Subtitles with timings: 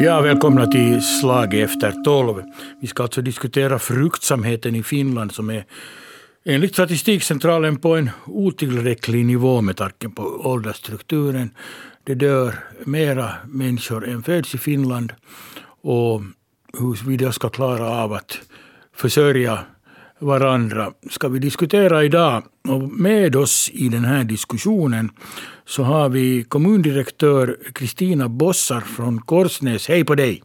[0.00, 2.42] Ja, välkomna till Slag efter tolv.
[2.80, 5.64] Vi ska alltså diskutera fruktsamheten i Finland som är
[6.44, 11.50] enligt Statistikcentralen på en otillräcklig nivå med tanke på åldersstrukturen.
[12.04, 12.54] Det dör
[12.84, 15.12] mera människor än föds i Finland.
[15.82, 16.22] Och
[16.78, 18.38] hur vi då ska klara av att
[18.94, 19.58] försörja
[20.18, 22.42] varandra ska vi diskutera idag.
[22.68, 25.10] Och med oss i den här diskussionen
[25.64, 29.88] så har vi kommundirektör Kristina Bossar från Korsnäs.
[29.88, 30.42] Hej på dig!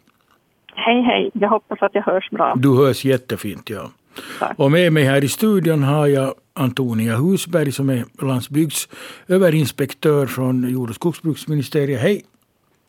[0.76, 1.32] Hej, hej.
[1.34, 2.56] Jag hoppas att jag hörs bra.
[2.58, 3.92] Du hörs jättefint, ja.
[4.40, 4.60] Tack.
[4.60, 10.90] Och med mig här i studion har jag Antonia Husberg som är landsbygdsöverinspektör från jord
[10.90, 12.02] och skogsbruksministeriet.
[12.02, 12.26] Hej!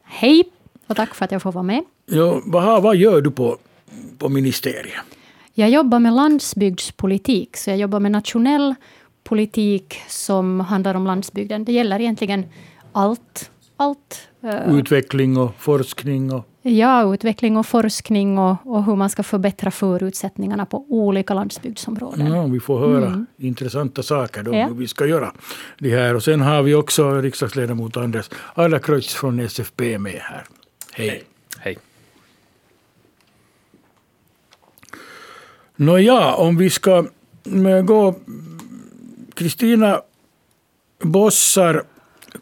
[0.04, 0.44] Hej
[0.86, 1.84] och tack för att jag får vara med.
[2.06, 3.56] Ja, vad, vad gör du på,
[4.18, 5.00] på ministeriet?
[5.54, 8.74] Jag jobbar med landsbygdspolitik, så jag jobbar med nationell
[9.24, 11.64] politik som handlar om landsbygden.
[11.64, 12.44] Det gäller egentligen
[12.92, 13.50] allt.
[13.76, 14.28] allt.
[14.42, 16.32] Eh, utveckling och forskning?
[16.32, 16.48] Och...
[16.62, 22.26] Ja, utveckling och forskning och, och hur man ska förbättra förutsättningarna på olika landsbygdsområden.
[22.26, 23.26] Ja, vi får höra mm.
[23.38, 24.66] intressanta saker då, ja.
[24.66, 25.32] hur vi ska göra
[25.78, 26.14] det här.
[26.14, 30.44] Och sen har vi också riksdagsledamot Anders Adlercreutz från SFP med här.
[30.92, 31.22] Hej.
[31.58, 31.78] Hej.
[35.76, 37.04] Nåja, om vi ska
[37.84, 38.14] gå
[39.34, 40.00] Kristina
[41.02, 41.82] Bossar,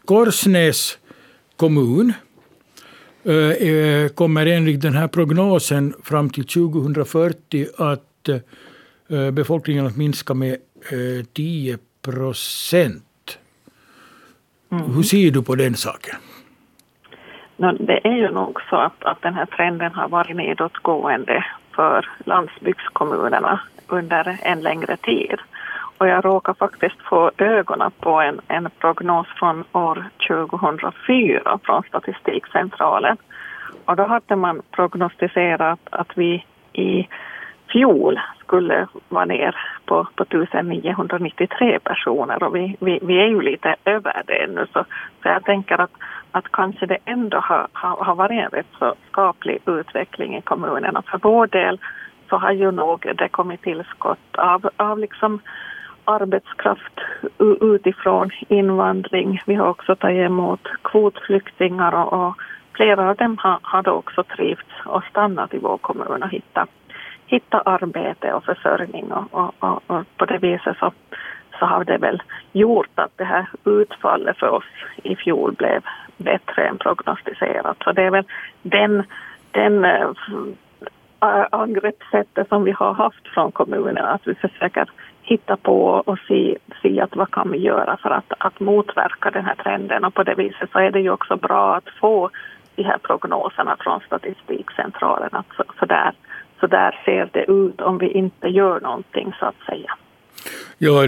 [0.05, 0.97] Korsnäs
[1.55, 2.13] kommun
[3.23, 10.33] eh, eh, kommer enligt den här prognosen fram till 2040 att eh, befolkningen att minska
[10.33, 10.57] med
[11.33, 13.39] 10 procent.
[14.71, 14.95] Mm.
[14.95, 16.15] Hur ser du på den saken?
[17.57, 23.59] Det är ju nog så att, att den här trenden har varit nedåtgående för landsbygdskommunerna
[23.87, 25.39] under en längre tid.
[25.97, 33.17] Och jag råkar faktiskt få ögonen på en, en prognos från år 2004 från Statistikcentralen.
[33.85, 37.07] Och då hade man prognostiserat att vi i
[37.71, 43.75] fjol skulle vara ner på, på 1993 personer och vi, vi, vi är ju lite
[43.85, 44.85] över det nu så,
[45.23, 45.91] så jag tänker att,
[46.31, 51.01] att kanske det ändå har, har, har varit en rätt så skaplig utveckling i kommunerna.
[51.01, 51.79] För vår del
[52.29, 55.39] så har ju nog det kommit tillskott av, av liksom
[56.05, 56.99] arbetskraft
[57.61, 59.41] utifrån invandring.
[59.45, 62.35] Vi har också tagit emot kvotflyktingar och, och
[62.73, 66.69] flera av dem har, har då också trivts och stannat i vår kommun och hittat,
[67.25, 70.91] hittat arbete och försörjning och, och, och, och på det viset så,
[71.59, 72.21] så har det väl
[72.51, 74.63] gjort att det här utfallet för oss
[75.03, 75.81] i fjol blev
[76.23, 77.77] bättre än prognostiserat.
[77.83, 78.25] Så det är väl
[78.61, 79.03] den,
[79.51, 84.09] den äh, angreppssättet som vi har haft från kommunerna.
[84.09, 84.89] att vi försöker
[85.21, 89.45] hitta på och se, se att vad kan vi göra för att, att motverka den
[89.45, 92.29] här trenden och på det viset så är det ju också bra att få
[92.75, 96.11] de här prognoserna från Statistikcentralen att så, så, där,
[96.59, 99.97] så där ser det ut om vi inte gör någonting så att säga.
[100.77, 101.05] Ja,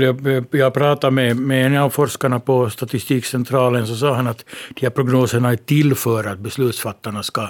[0.51, 4.45] jag pratade med, med en av forskarna på Statistikcentralen så sa han att
[4.75, 7.49] de här prognoserna är till för att beslutsfattarna ska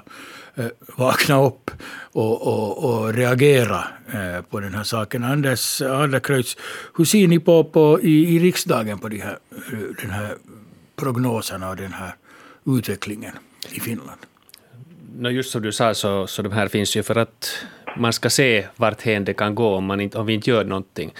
[0.56, 0.66] Eh,
[0.98, 1.72] vakna upp
[2.12, 3.84] och, och, och reagera
[4.14, 5.24] eh, på den här saken.
[5.24, 6.58] Anders Adlercreutz,
[6.98, 9.38] hur ser ni på, på i, i riksdagen på de här,
[10.02, 10.36] den här
[10.96, 12.16] prognoserna och den här
[12.66, 13.34] utvecklingen
[13.72, 14.20] i Finland?
[15.16, 17.66] No just som du sa, så, så de här finns ju för att
[17.96, 21.14] man ska se varthän det kan gå om, man inte, om vi inte gör någonting.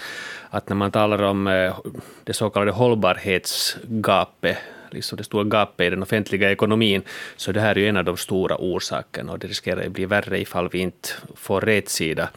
[0.50, 1.76] Att när man talar om eh,
[2.24, 4.58] det så kallade hållbarhetsgapet
[4.90, 7.02] liksom det stora gapet i den offentliga ekonomin,
[7.36, 10.06] så det här är ju en av de stora orsakerna och det riskerar att bli
[10.06, 12.28] värre ifall vi inte får rätsida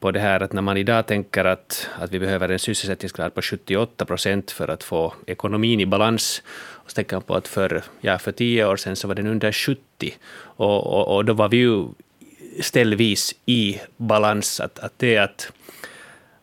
[0.00, 3.42] på det här att när man idag tänker att, att vi behöver en sysselsättningsgrad på
[3.42, 6.42] 78 procent för att få ekonomin i balans,
[6.84, 9.26] och så tänker man på att för, ja, för tio år sedan så var den
[9.26, 9.80] under 70,
[10.40, 11.84] och, och, och då var vi ju
[12.60, 14.60] ställvis i balans.
[14.60, 15.52] Att, att det att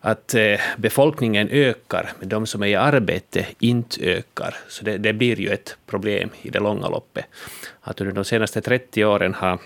[0.06, 4.56] att eh, befolkningen ökar, men de som är i arbete inte ökar.
[4.68, 7.26] Så det, det, blir ju ett problem i det långa loppet.
[7.82, 9.60] Att under de senaste 30 åren har,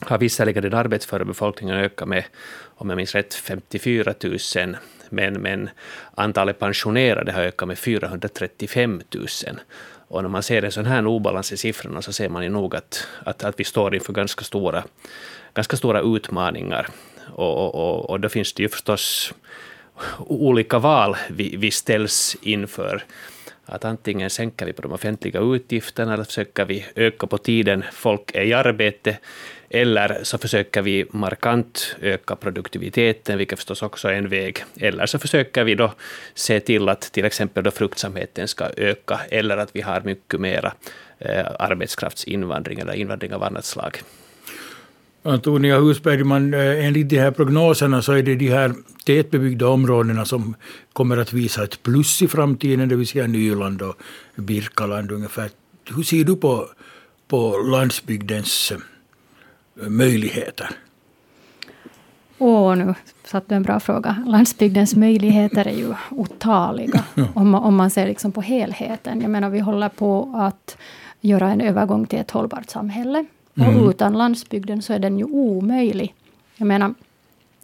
[0.00, 2.24] har visserligen den arbetsföra befolkningen ökat med,
[2.76, 4.14] om jag minns rätt, 54
[4.56, 4.76] 000,
[5.10, 5.70] men, men
[6.14, 9.26] antalet pensionerade har ökat med 435 000.
[10.08, 12.76] Och när man ser en sån här obalans i siffrorna så ser man ju nog
[12.76, 14.84] att, att, att vi står inför ganska stora,
[15.56, 16.88] ganska stora utmaningar.
[17.34, 19.34] Och, och, och då finns det ju förstås
[20.18, 23.04] olika val vi, vi ställs inför.
[23.68, 28.34] Att antingen sänker vi på de offentliga utgifterna eller försöker vi öka på tiden folk
[28.34, 29.18] är i arbete
[29.70, 34.64] eller så försöker vi markant öka produktiviteten, vilket förstås också är en väg.
[34.80, 35.92] Eller så försöker vi då
[36.34, 40.72] se till att till exempel då fruktsamheten ska öka, eller att vi har mycket mera
[41.18, 43.98] eh, arbetskraftsinvandring eller invandring av annat slag.
[45.26, 48.74] Antonia Husbergman, eh, enligt de här prognoserna så är det de här
[49.04, 50.54] tätbebyggda områdena som
[50.92, 53.94] kommer att visa ett plus i framtiden, det vill säga Nyland och
[54.36, 55.50] Birkaland ungefär.
[55.96, 56.68] Hur ser du på,
[57.28, 60.70] på landsbygdens eh, möjligheter?
[62.38, 62.94] Åh, oh, nu
[63.24, 64.24] satte du en bra fråga.
[64.26, 69.20] Landsbygdens möjligheter är ju otaliga, om, man, om man ser liksom på helheten.
[69.20, 70.76] Jag menar, vi håller på att
[71.20, 73.24] göra en övergång till ett hållbart samhälle.
[73.56, 73.76] Mm.
[73.76, 76.14] Och utan landsbygden så är den ju omöjlig.
[76.56, 76.94] Jag menar,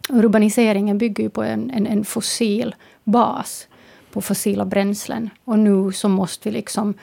[0.09, 3.67] urbaniseringen bygger ju på en, en, en fossil bas,
[4.11, 5.29] på fossila bränslen.
[5.45, 6.93] Och nu så måste vi liksom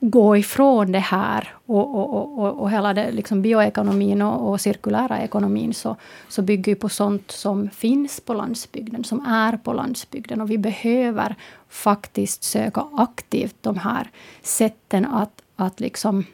[0.00, 5.18] gå ifrån det här och, och, och, och hela det, liksom bioekonomin och, och cirkulära
[5.18, 5.96] ekonomin så,
[6.28, 10.40] så bygger ju på sånt som finns på landsbygden, som är på landsbygden.
[10.40, 11.34] Och vi behöver
[11.68, 14.10] faktiskt söka aktivt de här
[14.42, 16.24] sätten att, att liksom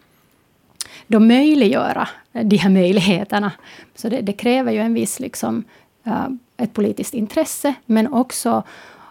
[1.06, 3.52] då möjliggöra de här möjligheterna.
[3.94, 5.64] Så det, det kräver ju en viss liksom,
[6.06, 8.62] uh, ett politiskt intresse, men också,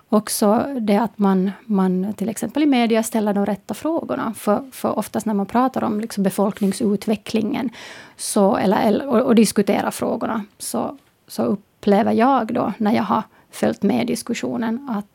[0.09, 4.33] också det att man, man till exempel i media ställer de rätta frågorna.
[4.33, 7.69] För, för oftast när man pratar om liksom befolkningsutvecklingen
[8.17, 10.97] så, eller, eller, och, och diskuterar frågorna, så,
[11.27, 15.05] så upplever jag då, när jag har följt med diskussionen, att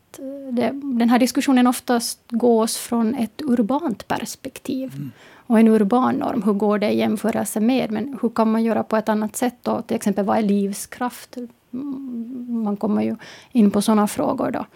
[0.51, 4.93] det, den här diskussionen oftast gås från ett urbant perspektiv.
[4.95, 5.13] Mm
[5.49, 6.43] och en urban norm.
[6.43, 7.91] Hur går det i jämförelse med?
[7.91, 9.55] Men hur kan man göra på ett annat sätt?
[9.63, 9.83] Då?
[9.83, 11.37] Till exempel, vad är livskraft?
[11.73, 13.17] Mm, man kommer ju
[13.53, 14.67] in på sådana frågor då.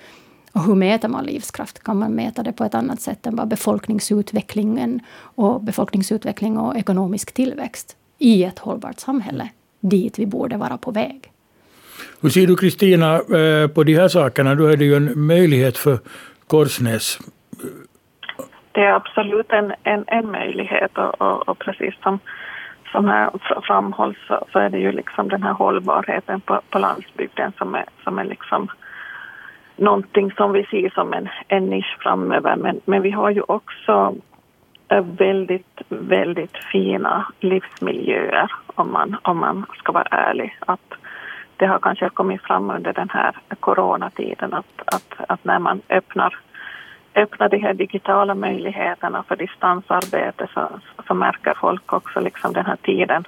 [0.52, 1.82] Och hur mäter man livskraft?
[1.82, 5.00] Kan man mäta det på ett annat sätt än bara befolkningsutvecklingen
[5.34, 9.48] och befolkningsutveckling och ekonomisk tillväxt i ett hållbart samhälle,
[9.80, 11.32] dit vi borde vara på väg?
[12.20, 14.54] Hur ser du Kristina eh, på de här sakerna?
[14.54, 15.98] Då är det ju en möjlighet för
[16.46, 17.18] Korsnäs
[18.72, 22.18] det är absolut en, en, en möjlighet och, och, och precis som,
[22.92, 23.30] som här
[23.62, 27.84] framhålls så, så, är det ju liksom den här hållbarheten på, på landsbygden som är,
[28.04, 28.68] som är liksom
[29.76, 32.56] någonting som vi ser som en, en nisch framöver.
[32.56, 34.14] Men, men vi har ju också
[34.88, 40.58] eh, väldigt, väldigt fina livsmiljöer om man, om man ska vara ärlig.
[40.60, 40.94] Att
[41.56, 46.38] det har kanske kommit fram under den här coronatiden att, att, att när man öppnar
[47.14, 50.68] öppna de här digitala möjligheterna för distansarbete så,
[51.06, 53.24] så märker folk också liksom den här tiden,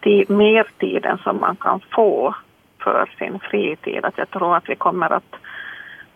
[0.00, 2.34] tid, mer tiden som man kan få
[2.78, 4.04] för sin fritid.
[4.04, 5.34] Att jag tror att vi kommer att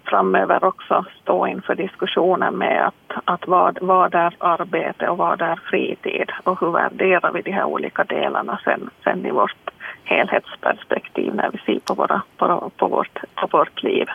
[0.04, 5.60] framöver också stå inför diskussionen med att, att vad, vad är arbete och vad är
[5.70, 9.70] fritid och hur värderar vi de här olika delarna sen, sen i vårt
[10.04, 14.06] helhetsperspektiv när vi ser på, våra, på, på, vårt, på vårt liv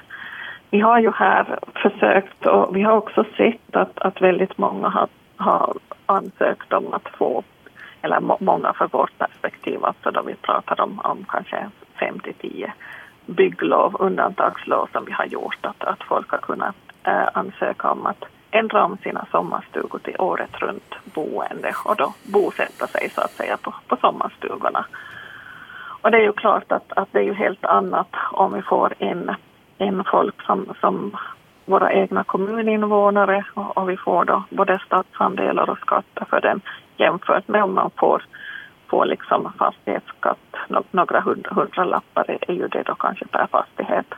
[0.72, 5.08] vi har ju här försökt och vi har också sett att, att väldigt många har,
[5.36, 5.74] har
[6.06, 7.44] ansökt om att få,
[8.02, 11.70] eller må, många för vårt perspektiv, alltså då vi pratar om, om kanske
[12.00, 12.74] 5 till 10
[13.26, 18.26] bygglov, undantagslov som vi har gjort, att, att folk har kunnat äh, ansöka om att
[18.52, 23.58] ändra om sina sommarstugor till året runt boende och då bosätta sig så att säga
[23.58, 24.86] på, på sommarstugorna.
[26.02, 28.94] Och det är ju klart att, att det är ju helt annat om vi får
[29.00, 29.32] en
[29.82, 31.18] in folk som, som
[31.66, 36.62] våra egna kommuninvånare och, och vi får då både statsandelar och skatter för den
[36.98, 38.24] jämfört med om man får,
[38.88, 40.56] får liksom fastighetsskatt,
[40.92, 44.14] några hundra, hundra lappar är ju det då kanske per fastighet.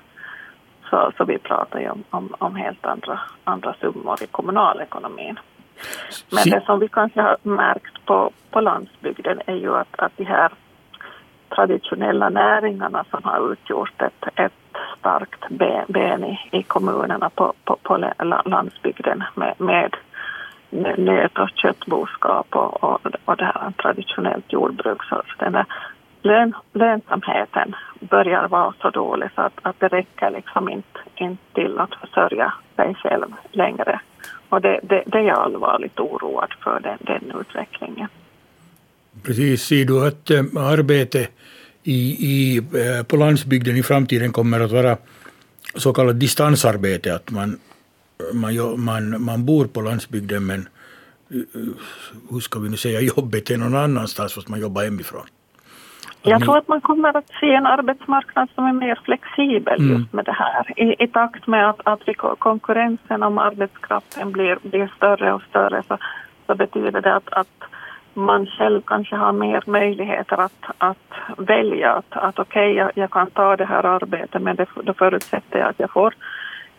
[0.90, 5.40] Så, så vi pratar ju om, om, om helt andra, andra summor i kommunalekonomin.
[6.32, 10.24] Men det som vi kanske har märkt på, på landsbygden är ju att, att de
[10.24, 10.52] här
[11.56, 14.54] traditionella näringarna som har utgjort ett, ett
[15.00, 15.50] starkt
[15.88, 17.98] ben i, i kommunerna på, på, på
[18.46, 19.96] landsbygden med, med
[20.98, 25.04] nöt och köttboskap och, och, och det här traditionellt jordbruk.
[25.04, 25.66] Så den där
[26.22, 31.80] lön, lönsamheten börjar vara så dålig så att, att det räcker liksom inte, inte till
[31.80, 34.00] att försörja sig själv längre.
[34.50, 38.08] Och det, det, det är jag allvarligt oroad för, den, den utvecklingen.
[39.24, 41.28] Precis, du att äh, arbete
[41.84, 42.00] i,
[42.32, 44.98] i, eh, på landsbygden i framtiden kommer att vara
[45.76, 47.60] så kallat distansarbete, att man,
[48.34, 50.68] man, man, man bor på landsbygden men
[51.32, 51.40] eh,
[52.30, 55.26] hur ska vi nu säga, jobbet är någon annanstans fast man jobbar hemifrån.
[56.26, 59.98] Jag tror att man kommer att se en arbetsmarknad som är mer flexibel mm.
[59.98, 60.80] just med det här.
[60.80, 62.00] I, i takt med att, att
[62.40, 65.98] konkurrensen om arbetskraften blir, blir större och större så,
[66.48, 67.73] så betyder det att, att
[68.14, 70.98] man själv kanske har mer möjligheter att, att
[71.38, 74.94] välja att, att okej, okay, jag, jag, kan ta det här arbetet men det, då
[74.94, 76.14] förutsätter jag att jag får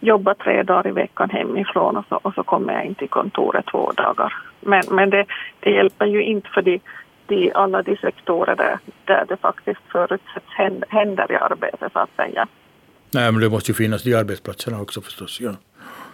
[0.01, 3.67] jobba tre dagar i veckan hemifrån och så, och så kommer jag in till kontoret
[3.67, 4.33] två dagar.
[4.61, 5.27] Men, men det,
[5.61, 6.81] det hjälper ju inte för de,
[7.27, 10.47] de, alla de sektorer där, där det faktiskt förutsätts
[10.89, 12.47] händer i arbetet så att säga.
[13.15, 15.41] Nej, men det måste ju finnas de arbetsplatserna också förstås.
[15.41, 15.55] Ja.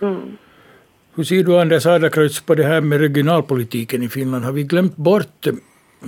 [0.03, 0.37] Mm.
[1.21, 4.45] Hur ser du Anders Adlercreutz på det här med regionalpolitiken i Finland?
[4.45, 5.47] Har vi glömt bort,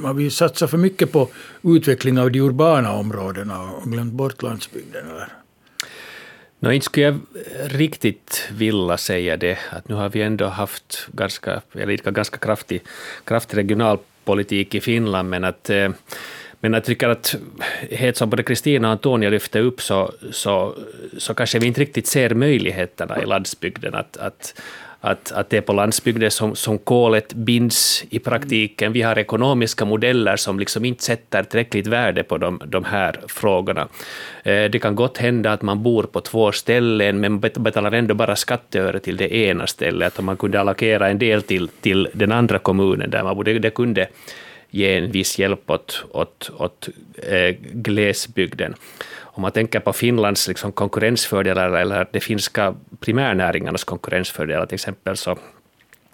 [0.02, 1.28] har vi satsat för mycket på
[1.62, 5.04] utveckling av de urbana områdena och glömt bort landsbygden?
[5.10, 5.28] Eller?
[6.60, 7.20] No, inte skulle jag
[7.64, 12.82] riktigt vilja säga det, att nu har vi ändå haft ganska, eller ganska kraftig,
[13.24, 15.88] kraftig regionalpolitik i Finland, men att eh,
[16.60, 17.34] men jag tycker att
[17.90, 20.74] helt som både Kristina och Antonia lyfte upp så, så,
[21.18, 24.60] så kanske vi inte riktigt ser möjligheterna i landsbygden att, att,
[25.04, 28.92] att, att det är på landsbygden som, som kolet binds i praktiken.
[28.92, 33.88] Vi har ekonomiska modeller som liksom inte sätter tillräckligt värde på de, de här frågorna.
[34.42, 38.36] Eh, det kan gott hända att man bor på två ställen, men betalar ändå bara
[38.36, 40.18] skatteöre till det ena stället.
[40.18, 43.70] Om man kunde allokera en del till, till den andra kommunen där man bor, det
[43.70, 44.08] kunde
[44.70, 46.88] ge en viss hjälp åt, åt, åt
[47.28, 48.74] eh, glesbygden
[49.32, 55.38] om man tänker på Finlands liksom konkurrensfördelar eller de finska primärnäringarnas konkurrensfördelar, till exempel så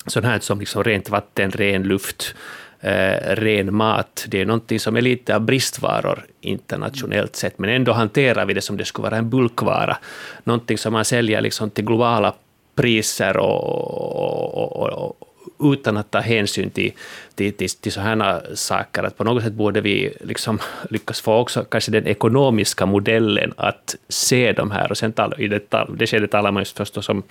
[0.07, 2.35] sånt här som liksom rent vatten, ren luft,
[2.81, 7.93] eh, ren mat, det är någonting som är lite av bristvaror internationellt sett, men ändå
[7.93, 9.99] hanterar vi det som det skulle vara en bulkvara,
[10.45, 12.35] någonting som man säljer liksom till globala
[12.75, 15.28] priser och, och, och,
[15.61, 16.93] utan att ta hänsyn till,
[17.35, 19.03] till, till, till sådana saker.
[19.03, 20.59] Att på något sätt borde vi liksom
[20.91, 24.91] lyckas få också kanske den ekonomiska modellen att se de här.
[24.91, 25.61] Och sen tal, i det,
[25.99, 27.23] det skedet talar man just förstås om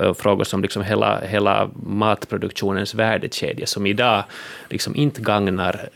[0.00, 4.24] eh, frågor som liksom hela, hela matproduktionens värdekedja, som idag
[4.70, 5.88] liksom inte gagnar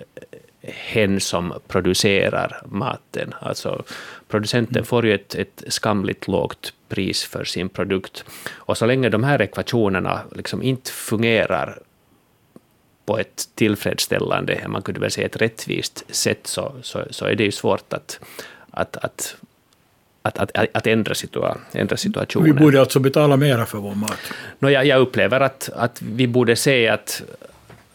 [0.62, 3.34] hen som producerar maten.
[3.40, 3.82] Alltså,
[4.28, 8.24] producenten får ju ett, ett skamligt lågt pris för sin produkt.
[8.50, 11.78] Och så länge de här ekvationerna liksom inte fungerar
[13.06, 17.44] på ett tillfredsställande, man kunde väl säga ett rättvist sätt, så, så, så är det
[17.44, 18.20] ju svårt att,
[18.70, 19.36] att, att
[20.22, 22.54] att, att, att ändra, situa ändra situationen.
[22.54, 24.18] Vi borde alltså betala mera för vår mat?
[24.58, 27.22] No, jag, jag upplever att, att vi borde se att,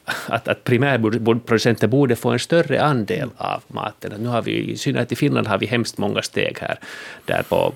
[0.06, 4.12] att, att primärproducenter borde få en större andel av maten.
[4.20, 6.80] Nu har vi, I synnerhet i Finland har vi hemskt många steg här
[7.26, 7.74] där på,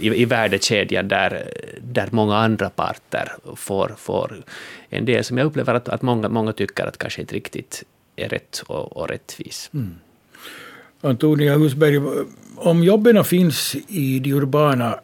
[0.00, 1.44] i, i värdekedjan där,
[1.80, 4.36] där många andra parter får, får
[4.88, 7.84] en del som jag upplever att, att många, många tycker att kanske inte riktigt
[8.16, 9.70] är rätt och, och rättvis.
[9.74, 9.94] Mm.
[11.00, 12.00] Antonia Husberg,
[12.56, 15.00] om jobben finns i de urbana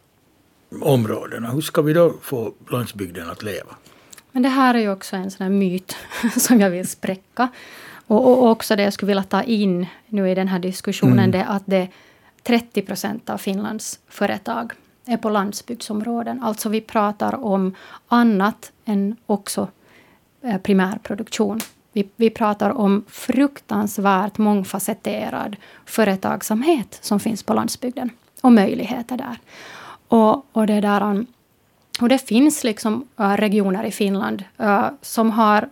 [0.80, 3.76] områdena, hur ska vi då få landsbygden att leva?
[4.34, 5.96] Men det här är ju också en sån myt
[6.36, 7.48] som jag vill spräcka.
[8.06, 11.30] Och, och, också det jag skulle vilja ta in nu i den här diskussionen, mm.
[11.30, 11.88] det att det
[12.42, 14.72] 30 procent av Finlands företag
[15.06, 16.42] är på landsbygdsområden.
[16.42, 17.74] Alltså vi pratar om
[18.08, 19.68] annat än också
[20.42, 21.60] eh, primärproduktion.
[21.92, 28.10] Vi, vi pratar om fruktansvärt mångfacetterad företagsamhet som finns på landsbygden
[28.40, 29.38] och möjligheter där.
[30.08, 31.24] Och, och det där,
[32.00, 35.68] och det finns liksom uh, regioner i Finland uh, som har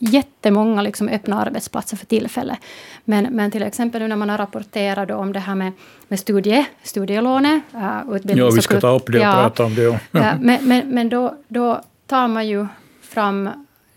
[0.00, 2.58] jättemånga liksom öppna arbetsplatser för tillfället.
[3.04, 5.72] Men, men till exempel nu när man har rapporterat om det här med,
[6.08, 7.62] med studie, studielånet,
[8.10, 8.46] utbildning.
[8.46, 9.82] Ja, vi ska ta upp det och ja, prata om det.
[9.82, 9.98] Ja.
[10.10, 12.66] ja men men, men då, då tar man ju
[13.02, 13.50] fram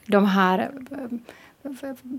[0.05, 0.71] de här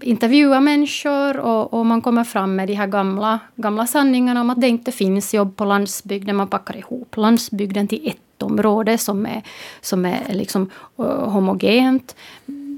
[0.03, 4.61] intervjua människor och, och, man kommer fram med de här gamla, gamla sanningarna om att
[4.61, 6.37] det inte finns jobb på landsbygden.
[6.37, 9.43] Man packar ihop landsbygden till ett område som är,
[9.81, 12.17] som är liksom, uh, homogent.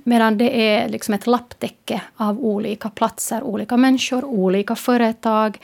[0.05, 5.59] Medan det är liksom ett lapptäcke av olika platser, olika människor, olika företag.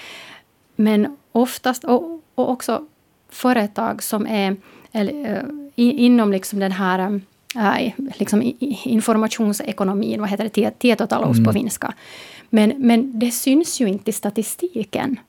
[0.77, 2.83] Men oftast, och, och också
[3.29, 4.57] företag som är
[4.93, 5.43] eller, uh,
[5.77, 7.19] inom liksom den här eh,
[7.57, 8.53] äh, liksom
[8.85, 11.45] informationsekonomin, vad heter det, tietotalous mm.
[11.45, 11.95] på finska.
[12.51, 15.21] Men, men det syns ju inte i statistiken.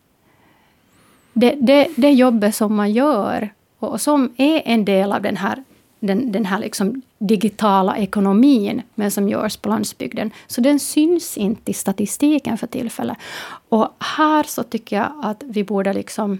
[1.33, 3.49] Det, det, det jobbet som man gör
[3.79, 5.63] och som är en del av den här,
[5.99, 10.31] den, den här liksom digitala ekonomin, men som görs på landsbygden.
[10.47, 13.17] Så den syns inte i statistiken för tillfället.
[13.69, 16.39] Och här så tycker jag att vi borde liksom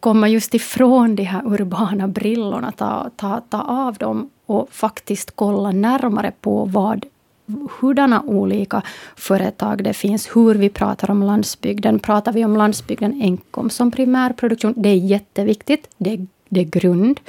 [0.00, 5.70] komma just ifrån de här urbana brillorna, ta, ta, ta av dem och faktiskt kolla
[5.70, 7.06] närmare på vad,
[7.80, 8.82] hurdana olika
[9.16, 11.98] företag det finns, hur vi pratar om landsbygden.
[11.98, 14.74] Pratar vi om landsbygden enkom som primärproduktion?
[14.76, 17.20] Det är jätteviktigt, det är, det är grund.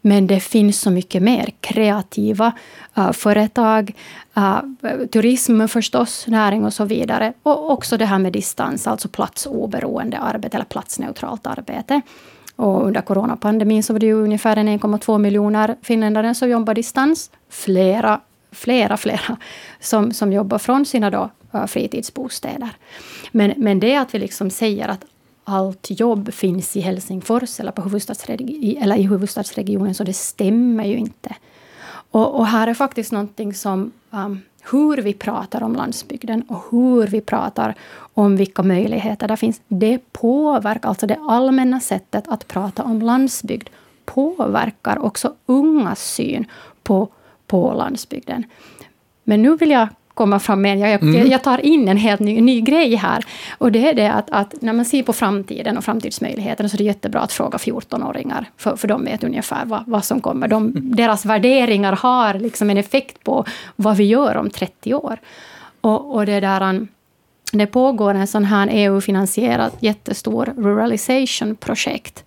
[0.00, 1.50] Men det finns så mycket mer.
[1.60, 2.52] Kreativa
[2.98, 3.94] uh, företag,
[4.36, 4.60] uh,
[5.12, 7.32] turism förstås, näring och så vidare.
[7.42, 12.00] Och också det här med distans, alltså platsoberoende arbete eller platsneutralt arbete.
[12.60, 17.30] Och under coronapandemin så var det ju ungefär 1,2 miljoner finländare som jobbar distans.
[17.48, 18.20] Flera,
[18.52, 19.36] flera, flera
[19.80, 22.68] som, som jobbar från sina då, eh, fritidsbostäder.
[23.32, 25.04] Men, men det att vi liksom säger att
[25.44, 30.96] allt jobb finns i Helsingfors eller, på huvudstadsregi eller i huvudstadsregionen, så det stämmer ju
[30.96, 31.34] inte.
[32.10, 34.40] Och, och här är faktiskt någonting som um,
[34.70, 37.74] hur vi pratar om landsbygden och hur vi pratar
[38.14, 43.68] om vilka möjligheter det finns, det påverkar, alltså det allmänna sättet att prata om landsbygd
[44.04, 46.44] påverkar också ungas syn
[46.82, 47.08] på,
[47.46, 48.44] på landsbygden.
[49.24, 49.88] Men nu vill jag
[50.20, 50.78] komma fram med.
[50.78, 51.30] Jag, mm.
[51.30, 53.24] jag tar in en helt ny, ny grej här.
[53.58, 56.78] Och det är det att, att, när man ser på framtiden och framtidsmöjligheterna så är
[56.78, 58.44] det jättebra att fråga 14-åringar.
[58.56, 60.48] För, för de vet ungefär vad, vad som kommer.
[60.48, 60.96] De, mm.
[60.96, 63.44] deras värderingar har liksom en effekt på
[63.76, 65.18] vad vi gör om 30 år.
[65.80, 66.86] Och, och det där...
[67.52, 72.24] Det pågår en sån här EU-finansierad jättestor ruralization-projekt.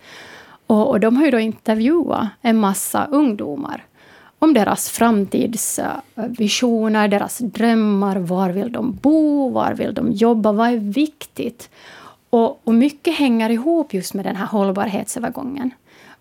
[0.66, 3.84] Och, och de har ju då intervjuat en massa ungdomar
[4.44, 8.16] om deras framtidsvisioner, deras drömmar.
[8.16, 9.50] Var vill de bo?
[9.50, 10.52] Var vill de jobba?
[10.52, 11.70] Vad är viktigt?
[12.30, 15.70] Och, och mycket hänger ihop just med den här hållbarhetsövergången.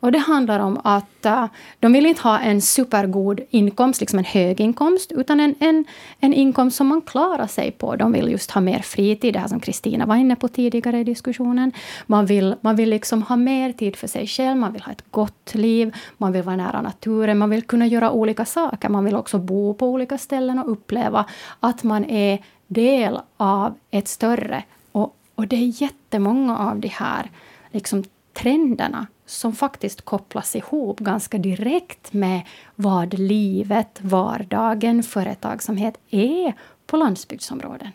[0.04, 1.46] Och det handlar om att uh,
[1.80, 5.86] de vill inte ha en supergod inkomst, liksom en hög inkomst, utan en, en,
[6.20, 7.96] en inkomst som man klarar sig på.
[7.96, 11.04] De vill just ha mer fritid, det här som Kristina var inne på tidigare i
[11.04, 11.72] diskussionen.
[12.06, 15.12] Man vill, man vill liksom ha mer tid för sig själv, man vill ha ett
[15.12, 18.90] gott liv, man vill vara nära naturen, man vill kunna göra olika saker.
[18.90, 21.26] Man vill också bo på olika ställen och uppleva
[21.60, 24.64] att man är del av ett större.
[24.92, 27.32] Och, och det är jättemånga av de här
[27.72, 32.42] liksom, trenderna som faktiskt kopplas ihop ganska direkt med
[32.76, 36.54] vad livet, vardagen, företagsamhet är
[36.86, 37.92] på landsbygdsområden.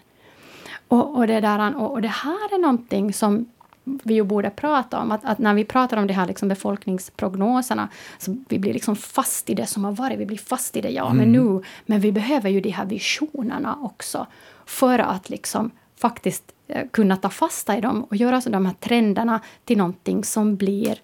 [0.88, 3.46] Och, och, det, där, och, det här är någonting som
[3.84, 5.12] vi ju borde prata om.
[5.12, 9.50] Att, att, när vi pratar om de här liksom befolkningsprognoserna, så vi blir liksom fast
[9.50, 10.18] i det som har varit.
[10.18, 11.16] Vi blir fast i det, ja, mm.
[11.16, 11.62] men nu.
[11.86, 14.26] Men vi behöver ju de här visionerna också
[14.66, 18.74] för att liksom faktiskt eh, kunna ta fasta i dem och göra så de här
[18.80, 20.98] trenderna till någonting som blir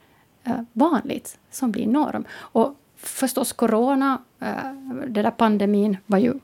[0.72, 2.24] vanligt, som blir norm.
[2.34, 4.72] Och förstås, corona, eh,
[5.06, 6.34] den där pandemin, var ju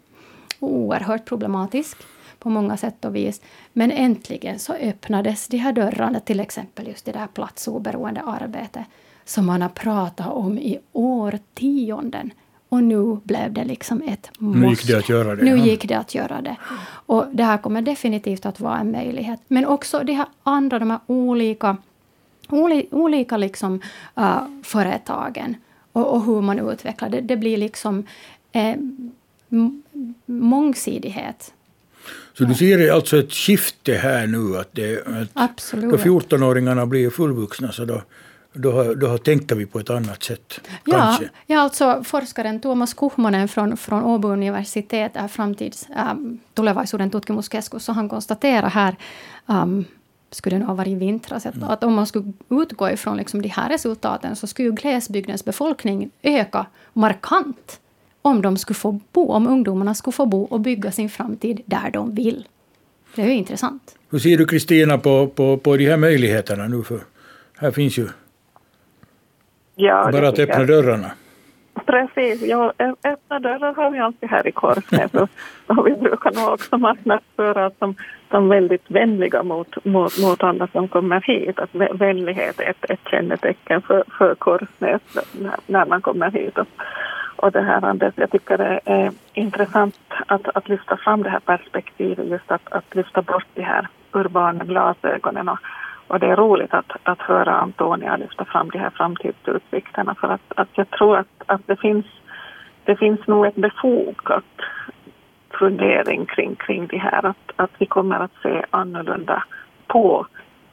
[0.61, 1.97] oerhört problematisk
[2.39, 3.41] på många sätt och vis.
[3.73, 8.85] Men äntligen så öppnades de här dörrarna, till exempel just det där platsoberoende arbetet
[9.25, 12.31] som man har pratat om i årtionden.
[12.69, 14.59] Och nu blev det liksom ett måste.
[14.59, 15.45] Nu gick det att göra det.
[15.45, 15.65] Nu ja.
[15.65, 16.57] gick det att göra det.
[17.07, 19.41] Och det här kommer definitivt att vara en möjlighet.
[19.49, 21.77] Men också de här andra, de här olika
[22.91, 23.81] olika liksom,
[24.19, 25.57] uh, företagen
[25.93, 27.21] och, och, hur man utvecklar det.
[27.21, 28.07] Det blir liksom
[28.53, 28.77] eh,
[30.27, 31.53] mångsidighet.
[32.33, 35.91] Så du ser alltså ett skifte här nu, att, det, att Absolut.
[35.91, 38.03] då 14-åringarna blir fullvuxna så då,
[38.53, 40.61] då, då tänker vi på ett annat sätt.
[40.85, 47.85] Ja, ja alltså forskaren Tuomas Kuhmonen från, från Åbo universitet är framtids ähm, tulevaisuuden tutkimuskeskus,
[47.85, 48.97] så han konstaterar här
[49.47, 49.85] um,
[50.31, 53.43] skulle det nog ha varit i vintras, att, att om man skulle utgå ifrån liksom
[53.43, 57.81] de här resultaten så skulle glesbygdens befolkning öka markant
[58.23, 61.91] om de skulle få bo, om ungdomarna skulle få bo och bygga sin framtid där
[61.91, 62.49] de vill.
[63.15, 63.99] Det är ju intressant.
[64.11, 66.83] Hur ser du Kristina på, på, på de här möjligheterna nu?
[66.83, 67.01] För
[67.59, 68.09] här finns ju
[69.75, 71.11] ja, bara att öppna dörrarna.
[71.87, 72.73] Precis, ja,
[73.05, 75.11] öppna dörrar har vi alltid här i Korsnäs
[75.67, 77.95] och vi brukar nog också marknadsföra som,
[78.31, 81.59] som väldigt vänliga mot, mot, mot alla som kommer hit.
[81.59, 86.59] Att vänlighet är ett, ett kännetecken för, för Korsnäs när, när man kommer hit.
[86.59, 86.67] Och,
[87.37, 91.41] och det här Anders, jag tycker det är intressant att, att lyfta fram det här
[91.41, 95.59] perspektivet, just att, att lyfta bort de här urbana glasögonen och
[96.11, 100.53] och det är roligt att, att höra Antonia lyfta fram de här framtidsutsikterna för att,
[100.55, 102.07] att jag tror att, att det, finns,
[102.85, 104.45] det finns nog ett befogat
[105.59, 109.45] fundering kring, kring det här att, att vi kommer att se annorlunda
[109.87, 110.27] på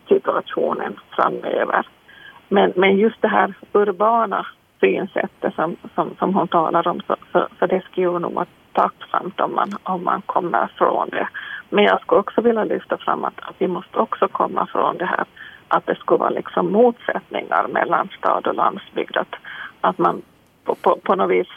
[0.08, 1.88] situationen framöver.
[2.50, 4.46] Men, men just det här urbana
[4.80, 8.46] synsättet som, som, som hon talar om så, så, så det skulle ju nog vara
[8.74, 11.28] tacksamt om man, om man kommer från det.
[11.70, 15.06] Men jag skulle också vilja lyfta fram att, att vi måste också komma från det
[15.06, 15.26] här
[15.68, 19.18] att det skulle vara liksom motsättningar mellan stad och landsbygd.
[19.18, 19.36] Att,
[19.82, 20.22] att man
[20.64, 21.48] på, på, på något vis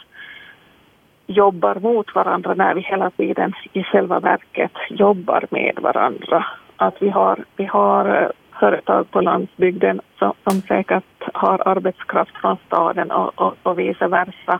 [1.31, 6.45] jobbar mot varandra när vi hela tiden i själva verket jobbar med varandra.
[6.75, 12.57] Att vi har, vi har eh, företag på landsbygden som, som säkert har arbetskraft från
[12.67, 14.59] staden och, och, och vice versa.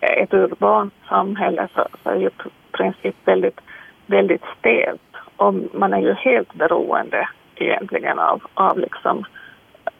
[0.00, 3.60] Ett urbant samhälle så, så är ju i princip väldigt,
[4.06, 5.00] väldigt stelt
[5.36, 9.24] och man är ju helt beroende egentligen av, av liksom,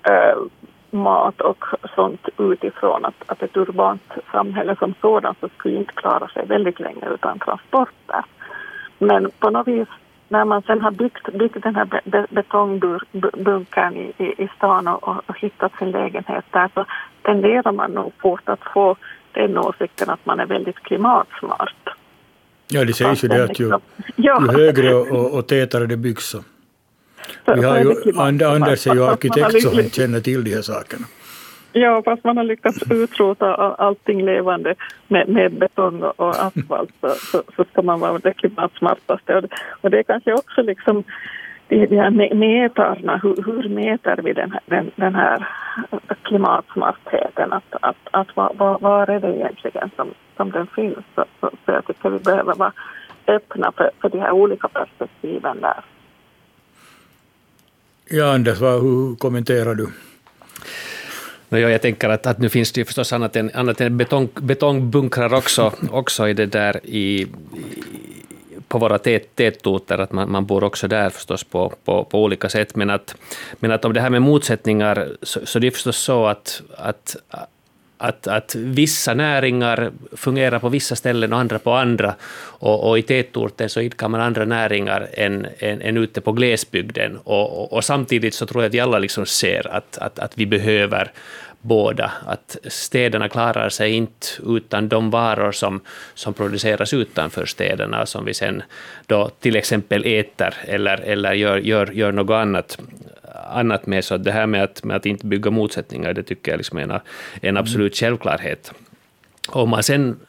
[0.08, 0.36] äh,
[0.96, 3.04] mat och sånt utifrån.
[3.04, 7.38] Att, att ett urbant samhälle som sådant så skulle inte klara sig väldigt länge utan
[7.38, 8.24] transporter.
[8.98, 9.88] Men på något vis
[10.28, 12.02] när man sen har byggt, byggt den här
[12.34, 16.84] betongbunkern i, i, i stan och, och, hittat sin lägenhet där så
[17.22, 18.96] tenderar man nog fort att få
[19.32, 21.96] den åsikten att man är väldigt klimatsmart.
[22.68, 23.72] Ja, det sägs ju det att ju,
[24.16, 26.38] ju högre och, och tätare det byggs så.
[27.54, 31.06] Vi har ju, Anders är ju arkitekt så han känner till de här sakerna.
[31.72, 34.74] Ja, fast man har lyckats utrota allting levande
[35.08, 39.34] med, med betong och asfalt så, så, så, ska man vara det klimatsmartaste.
[39.34, 39.48] Och det,
[39.80, 41.04] och det är kanske också liksom
[41.68, 45.48] de, de här mätarna, hur, hur mäter vi den här, den, den här
[46.22, 47.52] klimatsmartheten?
[47.52, 51.04] Att, att, att var, var, var är det egentligen som, som den finns?
[51.14, 52.72] Så, så, så jag tycker vi behöver vara
[53.26, 55.84] öppna för, för de här olika perspektiven där.
[58.08, 59.88] Ja, Anders, vad, hur kommenterar du?
[61.48, 64.28] No, jag tänker att, att nu finns det ju förstås annat än, annat än betong,
[64.34, 67.26] betongbunkrar också, också i det där i,
[68.68, 72.76] på våra tätorter, att man, man bor också där förstås på, på, på olika sätt.
[72.76, 73.16] Men att,
[73.60, 77.16] men att om det här med motsättningar, så, så det är förstås så att, att
[77.98, 82.14] att, att vissa näringar fungerar på vissa ställen och andra på andra.
[82.58, 87.18] Och, och i tätorten så idkar man andra näringar än, än, än ute på glesbygden.
[87.24, 90.38] Och, och, och, samtidigt så tror jag att vi alla liksom ser att, att, att
[90.38, 91.12] vi behöver
[91.60, 92.12] båda.
[92.26, 95.80] Att städerna klarar sig inte utan de varor som,
[96.14, 98.62] som produceras utanför städerna, som vi sen
[99.06, 102.78] då till exempel äter eller, eller gör, gör, gör något annat
[103.50, 104.04] annat med.
[104.04, 106.82] Så det här med att, med att inte bygga motsättningar, det tycker jag liksom är
[106.82, 107.00] en,
[107.40, 108.10] en absolut mm.
[108.10, 108.72] självklarhet.
[109.48, 110.20] Om man sen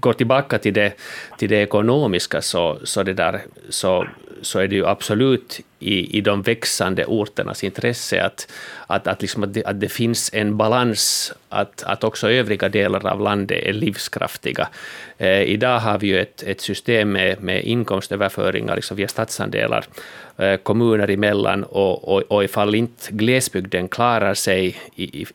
[0.00, 0.92] går tillbaka till det,
[1.38, 4.06] till det ekonomiska så, så, det där, så,
[4.42, 8.52] så är det ju absolut i, i de växande orternas intresse att,
[8.86, 13.06] att, att, liksom att, det, att det finns en balans, att, att också övriga delar
[13.06, 14.68] av landet är livskraftiga.
[15.18, 19.84] Eh, idag har vi ju ett, ett system med, med inkomstöverföringar liksom via statsandelar
[20.36, 24.76] eh, kommuner emellan och, och, och ifall inte glesbygden klarar sig,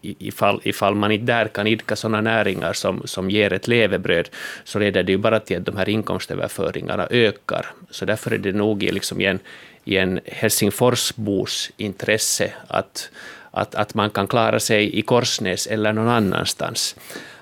[0.02, 4.30] ifall, ifall man inte där kan idka sådana näringar som, som ger ett levebröd,
[4.64, 7.66] så leder det ju bara till att de här inkomstöverföringarna ökar.
[7.90, 9.40] Så därför är det nog liksom i en,
[9.84, 13.10] i en Helsingforsbos intresse att,
[13.52, 16.96] att, att man kan klara sig i Korsnäs eller någon annanstans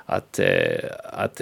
[0.10, 1.41] att, eh, att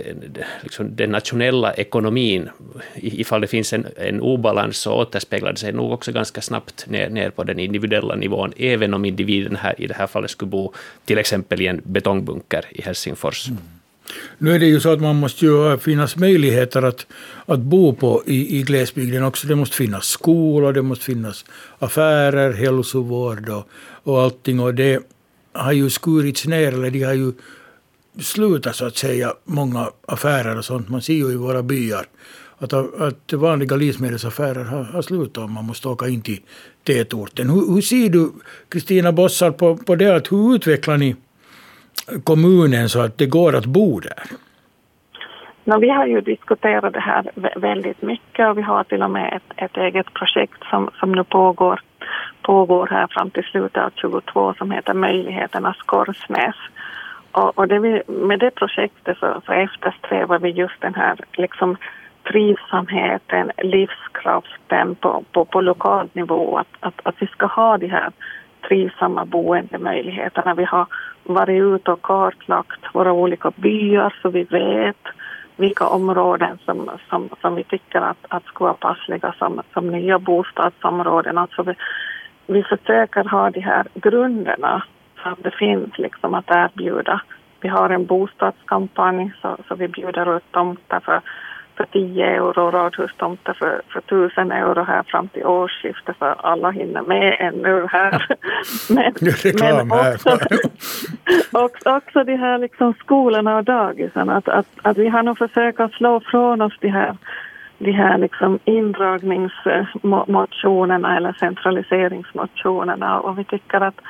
[0.62, 2.50] liksom den nationella ekonomin,
[2.96, 7.10] ifall det finns en, en obalans, så återspeglar det sig nog också ganska snabbt ner,
[7.10, 10.74] ner på den individuella nivån, även om individen här, i det här fallet skulle bo
[11.06, 13.48] till exempel i en betongbunker i Helsingfors.
[13.48, 13.62] Mm.
[14.38, 17.06] Nu är det ju så att man måste ju finnas möjligheter att,
[17.46, 19.48] att bo på i, i glesbygden också.
[19.48, 21.46] Det måste finnas skolor, det måste finnas
[21.80, 23.70] affärer, hälsovård och,
[24.04, 24.60] och allting.
[24.60, 25.00] Och det
[25.54, 27.34] har ju skurits ner, eller de har ju
[28.22, 30.90] slutat så att säga, många affärer och sånt.
[30.90, 32.06] Man ser ju i våra byar
[32.58, 36.40] att, att vanliga livsmedelsaffärer har, har slutat och man måste åka in till
[36.84, 37.50] tätorten.
[37.50, 38.32] Hur, hur ser du,
[38.70, 40.16] Kristina Bossar, på, på det?
[40.16, 41.16] Att hur utvecklar ni
[42.24, 44.24] kommunen så att det går att bo där?
[45.64, 49.34] No, vi har ju diskuterat det här väldigt mycket och vi har till och med
[49.34, 51.82] ett, ett eget projekt som, som nu pågår,
[52.42, 56.56] pågår här fram till slutet av 2022 som heter Möjligheternas Korsnäs.
[57.32, 61.78] Och, och det vi, med det projektet så, så eftersträvar vi just den här liksom,
[62.32, 66.58] trivsamheten, livskraften på, på, på lokal nivå.
[66.58, 68.12] Att, att, att vi ska ha de här
[68.68, 70.54] trivsamma boendemöjligheterna.
[70.54, 70.88] Vi har
[71.34, 75.08] varit ute och kartlagt våra olika byar så vi vet
[75.56, 80.20] vilka områden som, som, som vi tycker att, att ska vara passliga som, som nya
[80.20, 81.38] bostadsområden.
[81.38, 81.74] Alltså vi,
[82.48, 84.84] vi försöker ha de här grunderna
[85.24, 87.22] som det finns liksom att erbjuda.
[87.62, 91.22] Vi har en bostadskampanj så, så vi bjuder ut tomter för,
[91.78, 97.02] för 10 euro, radhustomter för, för 1000 euro här fram till årsskiftet så alla hinner
[97.02, 98.28] med ännu här.
[98.90, 99.14] men,
[99.60, 100.30] men också,
[101.52, 105.80] också, också de här liksom skolorna och dagisen, att, att, att vi har nog försökt
[105.80, 107.18] att slå från oss de här
[107.80, 113.20] de här liksom indragningsmotionerna eller centraliseringsmotionerna.
[113.20, 114.02] Och vi tycker att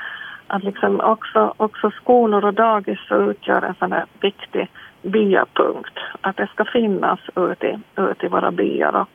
[0.48, 4.70] att liksom också, också skolor och dagis så utgör en sån här viktig
[5.02, 7.78] byapunkt, att det ska finnas ute i,
[8.26, 8.96] i våra byar.
[8.96, 9.10] Och,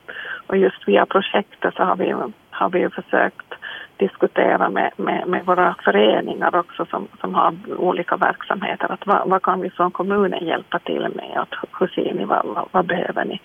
[0.47, 2.15] och just via projektet så har vi,
[2.51, 3.55] har vi försökt
[3.97, 8.93] diskutera med, med, med, våra föreningar också som, som har olika verksamheter.
[8.93, 11.33] Att vad, vad kan vi från kommunen hjälpa till med?
[11.37, 13.41] Att, hur ser ni, vad, vad, vad behöver, ni,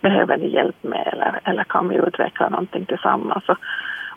[0.00, 1.08] behöver ni hjälp med?
[1.12, 3.48] Eller, eller kan vi utveckla någonting tillsammans?
[3.48, 3.58] Och,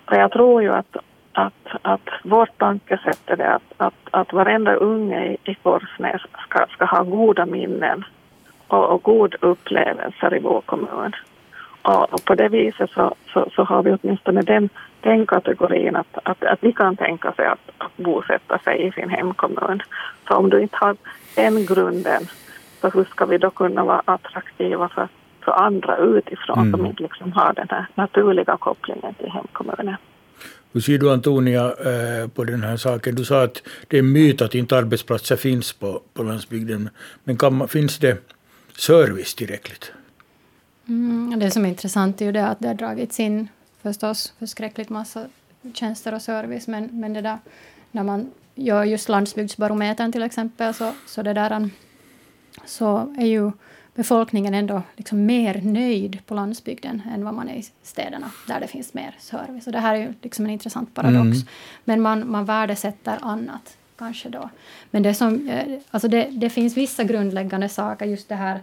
[0.05, 0.97] och jag tror ju att,
[1.33, 6.65] att, att vårt tankesätt är det att, att, att varenda unge i, i Korsnäs ska,
[6.67, 8.05] ska ha goda minnen
[8.67, 11.15] och, och god upplevelser i vår kommun.
[11.81, 14.69] Och, och på det viset så, så, så, har vi åtminstone den,
[15.01, 19.09] den kategorin att, att, att vi kan tänka sig att, att bosätta sig i sin
[19.09, 19.81] hemkommun.
[20.27, 20.95] Så om du inte har
[21.35, 22.21] den grunden,
[22.81, 25.07] så hur ska vi då kunna vara attraktiva för,
[25.41, 26.71] för andra utifrån mm.
[26.71, 29.95] som inte liksom har den här naturliga kopplingen till hemkommunen?
[30.73, 33.15] Hur ser du Antonia eh, på den här saken?
[33.15, 36.89] Du sa att det är en myt att inte arbetsplatser finns på, på landsbygden.
[37.23, 38.17] Men kan, finns det
[38.77, 39.91] service tillräckligt?
[40.87, 43.47] Mm, det som är intressant är ju det att det har dragits in
[43.81, 45.27] förstås förskräckligt massa
[45.73, 47.37] tjänster och service, men, men det där
[47.91, 51.69] när man gör just landsbygdsbarometern till exempel, så, så, det där,
[52.65, 53.51] så är ju
[53.95, 58.67] befolkningen ändå liksom mer nöjd på landsbygden än vad man är i städerna, där det
[58.67, 59.67] finns mer service.
[59.67, 61.35] Och det här är ju liksom en intressant paradox.
[61.35, 61.47] Mm.
[61.83, 64.49] Men man, man värdesätter annat, kanske då.
[64.91, 68.61] Men det, som, eh, alltså det, det finns vissa grundläggande saker, just det här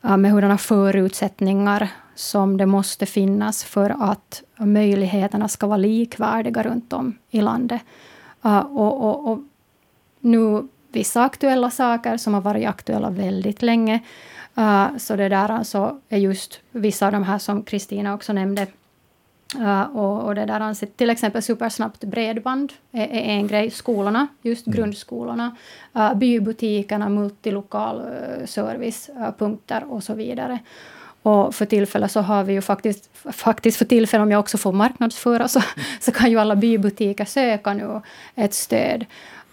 [0.00, 7.18] med hurdana förutsättningar som det måste finnas för att möjligheterna ska vara likvärdiga runt om
[7.30, 7.82] i landet.
[8.70, 9.38] Och, och, och
[10.20, 14.00] nu vissa aktuella saker som har varit aktuella väldigt länge.
[14.98, 18.66] Så det där alltså är just vissa av de här som Kristina också nämnde
[19.56, 23.70] Uh, och, och, det där anser, till exempel supersnabbt bredband är, är en grej.
[23.70, 24.76] Skolorna, just mm.
[24.76, 25.56] grundskolorna,
[25.96, 30.58] uh, bybutikerna, multilokal uh, servicepunkter och så vidare.
[31.22, 34.72] Och för tillfället så har vi ju faktiskt, faktiskt för tillfället om jag också får
[34.72, 35.62] marknadsföra, så,
[36.00, 38.00] så kan ju alla bybutiker söka nu
[38.34, 39.06] ett stöd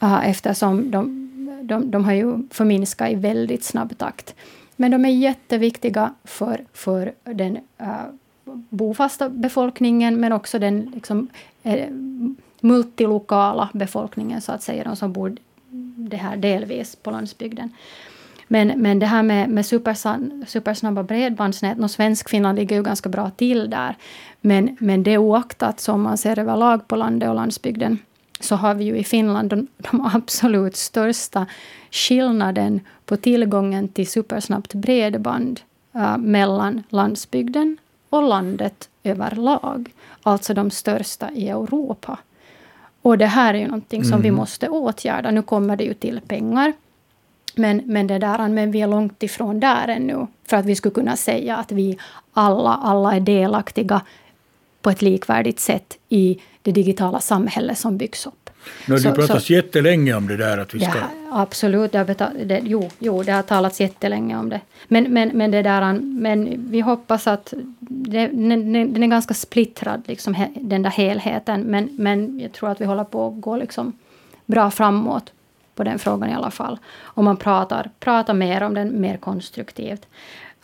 [0.04, 1.30] uh, eftersom de,
[1.64, 4.36] de, de har ju förminskat i väldigt snabb takt.
[4.76, 8.06] Men de är jätteviktiga för, för den uh,
[8.70, 11.28] bofasta befolkningen, men också den liksom,
[11.64, 11.90] eh,
[12.62, 15.38] multilokala befolkningen, så att säga, de som bor
[15.96, 17.70] det här delvis på landsbygden.
[18.48, 19.66] Men, men det här med, med
[20.48, 23.96] supersnabba bredbandsnät, och Svenskfinland ligger ju ganska bra till där.
[24.42, 28.00] Men, men det oaktat, som man ser överlag på landet och landsbygden,
[28.40, 31.46] så har vi ju i Finland de, de absolut största
[31.92, 35.62] skillnaden på tillgången till supersnabbt bredband
[35.96, 37.78] uh, mellan landsbygden
[38.10, 39.92] och landet överlag.
[40.24, 42.20] Alltså de största i Europa.
[43.02, 44.22] Och det här är ju någonting som mm.
[44.22, 45.32] vi måste åtgärda.
[45.32, 46.74] Nu kommer det ju till pengar.
[47.56, 50.28] Men, men, det där, men vi är långt ifrån där ännu.
[50.44, 51.98] För att vi skulle kunna säga att vi
[52.34, 54.02] alla, alla är delaktiga
[54.82, 58.45] på ett likvärdigt sätt i det digitala samhälle som byggs upp.
[58.86, 60.92] Nu har det pratats jättelänge om det där att vi ska...
[60.92, 64.62] Det, absolut, det har, betal, det, jo, jo, det har talats jättelänge om det.
[64.88, 67.54] Men, men, men, det där, men vi hoppas att...
[67.80, 71.62] Det, den är ganska splittrad, liksom, den där helheten.
[71.62, 73.94] Men, men jag tror att vi håller på att gå liksom
[74.46, 75.32] bra framåt
[75.76, 76.80] på den frågan i alla fall.
[77.02, 80.08] Om man pratar, pratar mer om den, mer konstruktivt.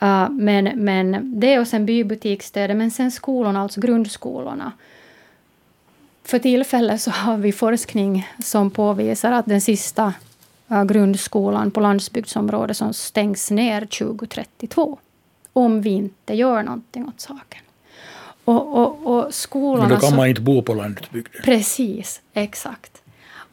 [0.04, 4.72] Uh, men, men det och sen bybutikstödet, men sen skolorna, alltså grundskolorna.
[6.24, 10.14] För tillfället så har vi forskning som påvisar att den sista
[10.72, 15.00] uh, grundskolan på landsbygdsområdet som stängs ner 2032.
[15.54, 17.62] Om vi inte gör någonting åt saken.
[18.46, 21.42] Och, och, och skolorna Men då kan man inte bo på landsbygden.
[21.44, 23.02] Precis, exakt.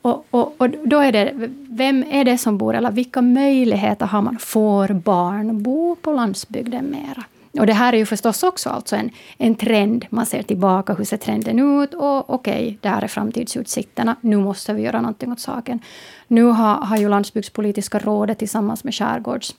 [0.03, 1.33] Och, och, och, då är det,
[1.69, 4.39] vem är det som bor, eller vilka möjligheter har man?
[4.39, 7.25] Får barn bo på landsbygden mera?
[7.59, 10.07] Och det här är ju förstås också alltså en, en trend.
[10.11, 11.95] Man ser tillbaka, hur ser trenden ut?
[11.95, 14.17] Och okej, okay, där är framtidsutsikterna.
[14.21, 15.81] Nu måste vi göra någonting åt saken.
[16.29, 19.55] Nu har, har ju Landsbygdspolitiska rådet tillsammans med skärgårds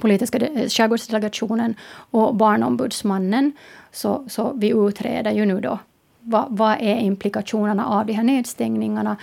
[0.00, 1.74] politiska eh, skärgårdsdelegationen
[2.10, 3.52] och Barnombudsmannen.
[3.92, 5.78] Så, så vi utreder ju nu då
[6.20, 9.16] vad, vad är implikationerna av de här nedstängningarna.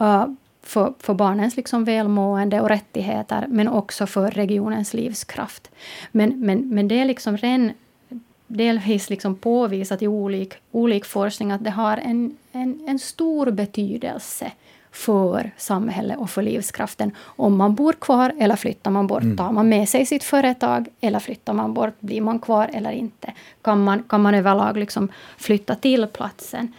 [0.00, 0.26] Uh,
[0.66, 5.70] för, för barnens liksom välmående och rättigheter, men också för regionens livskraft.
[6.12, 7.72] Men, men, men det är liksom redan
[8.46, 14.52] delvis liksom påvisat i olik, olik forskning att det har en, en, en stor betydelse
[14.92, 17.12] för samhället och för livskraften.
[17.18, 19.22] Om man bor kvar eller flyttar man bort.
[19.22, 19.36] Mm.
[19.36, 22.00] Tar man med sig sitt företag eller flyttar man bort?
[22.00, 23.32] Blir man kvar eller inte?
[23.62, 26.72] Kan man, kan man överlag liksom flytta till platsen?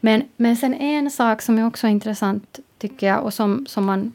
[0.00, 4.12] Men, men sen en sak som är också intressant, tycker jag, och som, som man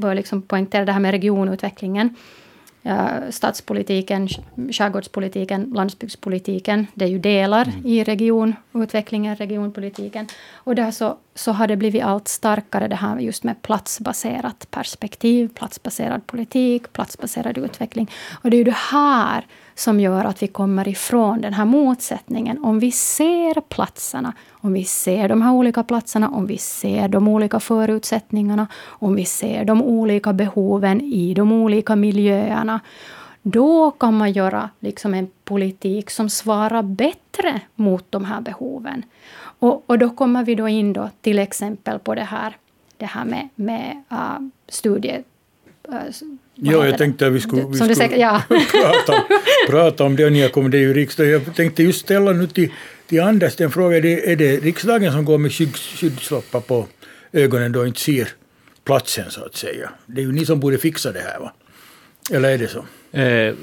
[0.00, 2.16] bör liksom poängtera, det här med regionutvecklingen.
[3.30, 4.28] stadspolitiken,
[4.72, 6.86] skärgårdspolitiken, landsbygdspolitiken.
[6.94, 7.86] Det är ju delar mm.
[7.86, 10.26] i regionutvecklingen, regionpolitiken.
[10.54, 15.48] Och där så, så har det blivit allt starkare det här just med platsbaserat perspektiv,
[15.48, 18.10] platsbaserad politik, platsbaserad utveckling.
[18.42, 19.46] Och det är ju det här
[19.78, 22.64] som gör att vi kommer ifrån den här motsättningen.
[22.64, 27.28] Om vi ser platserna, om vi ser de här olika platserna, om vi ser de
[27.28, 32.80] olika förutsättningarna, om vi ser de olika behoven i de olika miljöerna,
[33.42, 39.02] då kan man göra liksom en politik som svarar bättre mot de här behoven.
[39.60, 42.56] Och, och då kommer vi då in då till exempel på det här,
[42.96, 45.22] det här med, med uh, studie
[45.88, 46.12] äh,
[46.60, 48.42] Ja, jag tänkte att vi skulle, vi skulle säkert, ja.
[48.48, 49.24] prata,
[49.68, 51.32] prata om det och ni har kommit i riksdagen.
[51.32, 52.72] Jag tänkte just ställa nu till,
[53.06, 53.92] till Anders den frågan.
[53.92, 56.86] Är det, är det riksdagen som går med skyggslappar på
[57.32, 58.28] ögonen då inte ser
[58.84, 59.90] platsen så att säga?
[60.06, 61.52] Det är ju ni som borde fixa det här va?
[62.30, 62.84] Eller är det så?
[63.18, 63.54] Eh,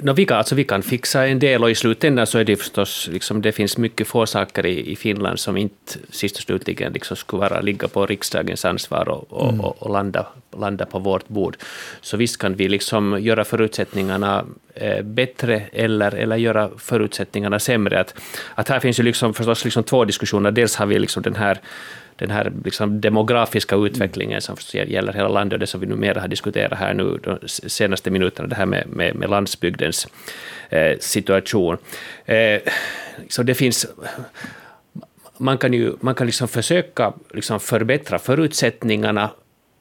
[0.00, 2.56] No, vi, kan, alltså, vi kan fixa en del och i slutändan så är det
[2.56, 6.92] förstås, liksom, det finns mycket få saker i, i Finland som inte sist och slutligen
[6.92, 9.60] liksom, skulle vara, ligga på riksdagens ansvar och, och, mm.
[9.60, 10.26] och, och landa,
[10.58, 11.56] landa på vårt bord.
[12.00, 18.00] Så visst kan vi liksom göra förutsättningarna eh, bättre eller, eller göra förutsättningarna sämre.
[18.00, 18.14] Att,
[18.54, 20.50] att här finns ju liksom, förstås liksom två diskussioner.
[20.50, 21.60] Dels har vi liksom den här
[22.18, 26.28] den här liksom demografiska utvecklingen som gäller hela landet och det som vi numera har
[26.28, 30.06] diskuterat här nu de senaste minuterna, det här med, med, med landsbygdens
[30.70, 31.76] eh, situation.
[32.24, 32.60] Eh,
[33.28, 33.86] så det finns
[35.38, 39.30] man kan ju man kan liksom försöka liksom förbättra förutsättningarna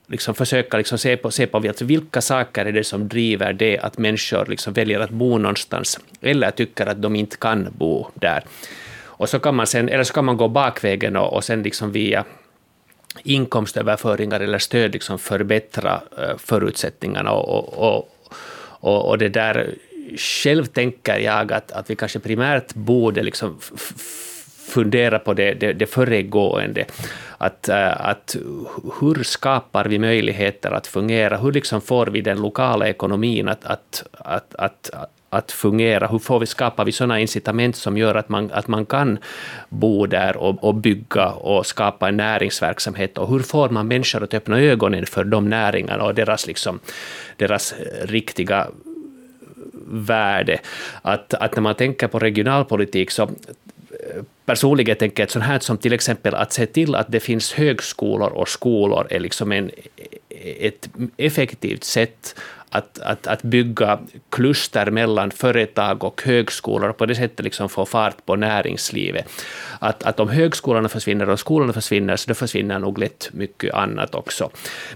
[0.07, 3.79] liksom försöka liksom se på, se på alltså vilka saker är det som driver det
[3.79, 8.43] att människor liksom väljer att bo någonstans eller tycker att de inte kan bo där.
[9.17, 11.91] Och så kan man sen, eller så kan man gå bakvägen och, och sen liksom
[11.91, 12.25] via
[13.23, 17.31] inkomstöverföringar eller stöd liksom förbättra eh, förutsättningarna.
[17.31, 18.09] Och, och,
[18.79, 19.75] och, och, det där,
[20.17, 23.59] själv tänker jag att, att vi kanske primärt borde liksom
[24.67, 26.85] fundera på det, det, det föregående.
[27.37, 28.35] Att, eh, att
[28.99, 31.37] hur skapar vi möjligheter att fungera?
[31.37, 34.91] Hur liksom får vi den lokala ekonomin att, att, att, att,
[35.37, 36.07] att fungera?
[36.07, 39.17] Hur får vi, skapar vi sådana incitament som gör att man, att man kan
[39.69, 43.17] bo där och, och bygga och skapa en näringsverksamhet?
[43.17, 46.79] Och hur får man människor att öppna ögonen för de näringarna och deras, liksom,
[47.37, 48.67] deras eh, riktiga
[49.87, 50.59] värde?
[51.01, 53.29] Att, att när man tänker på regionalpolitik så eh,
[54.45, 57.53] personligen tänker jag att sånt här som till exempel att se till att det finns
[57.53, 59.71] högskolor och skolor är liksom en,
[60.29, 62.35] e, ett effektivt sätt
[62.69, 63.99] att, att, att bygga
[64.29, 69.25] kluster mellan företag och högskolor och på det sättet liksom få fart på näringslivet.
[69.79, 74.15] Att, att om högskolorna försvinner och skolorna försvinner, så då försvinner nog lätt mycket annat
[74.15, 74.49] också.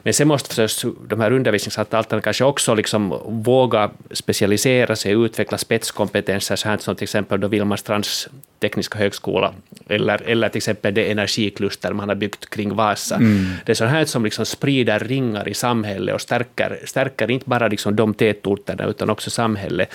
[0.03, 6.55] Men sen måste förstås de här undervisningsanstalterna kanske också liksom våga specialisera sig, utveckla spetskompetenser,
[6.55, 8.29] så här som till exempel då Vilmarstrands
[8.61, 9.53] tekniska högskola,
[9.89, 13.15] eller, eller till exempel det energikluster man har byggt kring Vasa.
[13.15, 13.53] Mm.
[13.65, 17.60] Det är sånt här som liksom sprider ringar i samhället och stärker, stärker inte bara
[17.67, 19.89] liksom de tätorterna, utan också samhället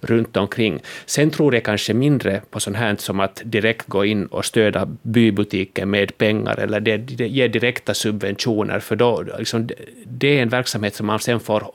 [0.00, 0.82] runt omkring.
[1.06, 4.88] Sen tror jag kanske mindre på sånt här som att direkt gå in och stödja
[5.02, 9.68] bybutiken med pengar, eller det, det, ge direkta subventioner, för då, liksom,
[10.06, 11.70] det är en verksamhet som man sen får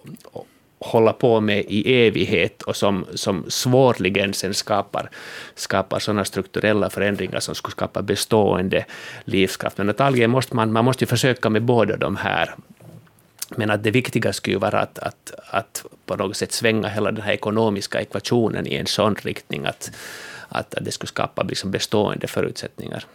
[0.80, 5.10] hålla på med i evighet och som, som svårligen sen skapar,
[5.56, 8.86] skapar sådana strukturella förändringar som skulle skapa bestående
[9.26, 9.78] livskraft.
[9.78, 12.56] Men antagligen måste man, man måste försöka med båda de här.
[13.56, 17.12] Men att det viktiga skulle ju vara att, att, att på något sätt svänga hela
[17.12, 19.92] den här ekonomiska ekvationen i en sån riktning att,
[20.50, 23.06] att, att det skulle skapa liksom bestående förutsättningar.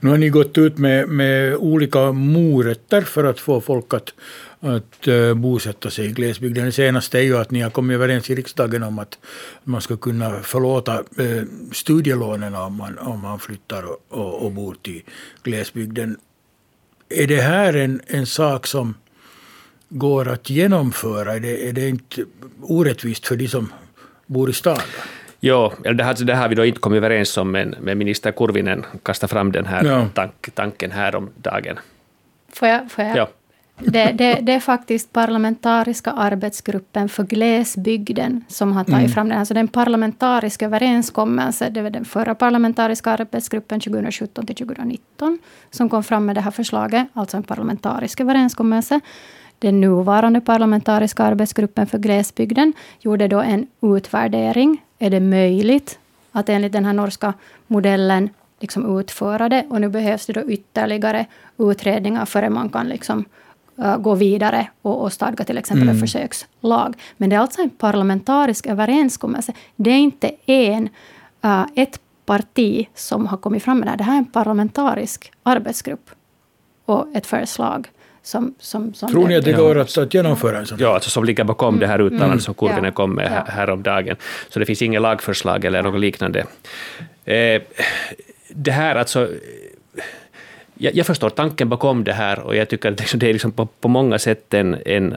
[0.00, 4.14] Nu har ni gått ut med, med olika morötter för att få folk att,
[4.60, 6.64] att eh, bosätta sig i glesbygden.
[6.64, 9.18] Det senaste är ju att ni har kommit överens i riksdagen om att
[9.64, 14.76] man ska kunna förlåta eh, studielånen om man, om man flyttar och, och, och bor
[14.82, 15.02] till
[15.42, 16.16] glesbygden.
[17.08, 18.94] Är det här en, en sak som
[19.88, 21.34] går att genomföra?
[21.34, 22.24] Är det, är det inte
[22.62, 23.72] orättvist för de som
[24.26, 24.78] bor i stan?
[25.40, 28.32] Jo, det här, det här har vi då inte kommit överens om, men, men minister
[28.32, 30.08] Kurvinen kastade fram den här ja.
[30.14, 31.78] tank, tanken här om dagen.
[32.52, 32.90] Får jag?
[32.90, 33.16] Får jag?
[33.16, 33.28] Ja.
[33.80, 39.08] Det, det, det, är faktiskt parlamentariska arbetsgruppen för glesbygden som har tagit mm.
[39.08, 39.38] fram den.
[39.38, 45.38] Alltså den parlamentariska överenskommelse, det var den förra parlamentariska arbetsgruppen 2017 till 2019
[45.70, 49.00] som kom fram med det här förslaget, alltså en parlamentarisk överenskommelse.
[49.58, 54.82] Den nuvarande parlamentariska arbetsgruppen för glesbygden gjorde då en utvärdering.
[54.98, 55.98] Är det möjligt
[56.32, 57.34] att enligt den här norska
[57.66, 58.30] modellen
[58.60, 59.66] liksom utföra det?
[59.70, 61.26] Och nu behövs det då ytterligare
[61.58, 63.24] utredningar före man kan liksom
[63.78, 65.94] uh, gå vidare och, och stadga till exempel mm.
[65.94, 66.96] en försökslag.
[67.16, 69.52] Men det är alltså en parlamentarisk överenskommelse.
[69.76, 70.88] Det är inte en,
[71.44, 73.96] uh, ett parti som har kommit fram med det här.
[73.96, 76.10] Det här är en parlamentarisk arbetsgrupp
[76.84, 77.88] och ett förslag.
[78.22, 80.78] Som, som, som Tror ni att det går att, att genomföra en sån?
[80.80, 81.80] Ja, alltså som ligger bakom mm.
[81.80, 82.40] det här uttalandet mm.
[82.40, 82.90] som Kurvinen ja.
[82.90, 83.52] kom med ja.
[83.52, 84.16] häromdagen.
[84.48, 86.46] Så det finns inget lagförslag eller något liknande.
[87.24, 87.62] Eh,
[88.48, 89.28] det här alltså
[90.74, 93.66] jag, jag, förstår tanken bakom det här och jag tycker att det är liksom på,
[93.66, 95.16] på många sätt en, en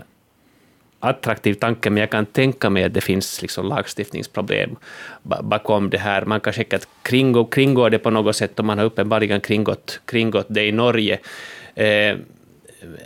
[1.01, 4.75] attraktiv tanke, men jag kan tänka mig att det finns liksom lagstiftningsproblem
[5.23, 6.25] bakom det här.
[6.25, 10.45] Man kan säkert kringgå, kringgå det på något sätt, och man har uppenbarligen kringgått, kringgått
[10.49, 11.19] det i Norge.
[11.75, 12.17] Eh,